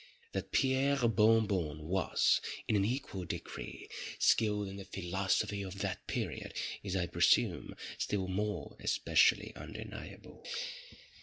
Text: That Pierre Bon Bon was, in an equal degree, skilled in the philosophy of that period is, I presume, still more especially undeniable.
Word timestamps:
That 0.31 0.51
Pierre 0.51 1.07
Bon 1.07 1.45
Bon 1.45 1.77
was, 1.87 2.41
in 2.67 2.75
an 2.75 2.83
equal 2.83 3.23
degree, 3.23 3.87
skilled 4.17 4.67
in 4.67 4.77
the 4.77 4.85
philosophy 4.85 5.61
of 5.61 5.77
that 5.77 6.07
period 6.07 6.55
is, 6.81 6.95
I 6.95 7.05
presume, 7.05 7.75
still 7.99 8.27
more 8.27 8.75
especially 8.79 9.53
undeniable. 9.55 10.43